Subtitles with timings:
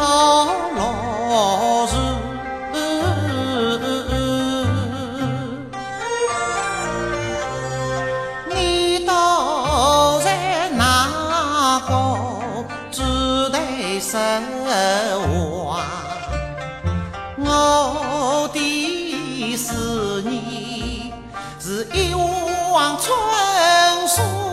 [0.00, 1.94] 老时
[8.48, 13.02] 你倒在哪个枝
[13.50, 13.58] 头
[14.00, 14.42] 上
[17.36, 21.12] 我的思念
[21.60, 22.14] 是一
[22.72, 23.14] 汪春
[24.08, 24.49] 水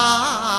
[0.00, 0.49] 啊。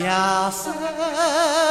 [0.00, 0.08] 夜
[0.50, 0.72] 色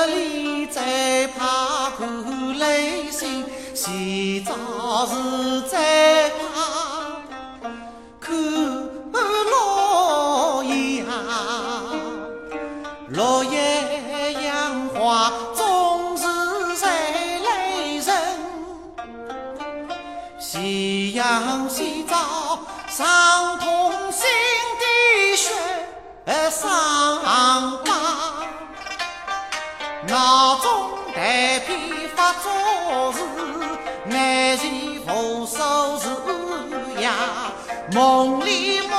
[0.05, 3.43] 里在怕看流星，
[3.73, 4.53] 洗澡
[5.07, 6.37] 时在怕
[8.19, 8.31] 看
[9.49, 11.03] 落叶，
[13.07, 16.23] 落叶杨花总是
[16.75, 16.87] 在
[17.39, 18.07] 泪人。
[20.39, 23.78] 夕阳西照，伤痛
[30.19, 30.69] 朝中
[31.15, 32.51] 代披发作
[33.13, 33.19] 事，
[34.11, 36.09] 眼前扶手是
[37.01, 37.09] 呀，
[37.93, 38.98] 梦里梦